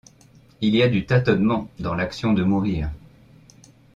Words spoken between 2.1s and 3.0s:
de mourir.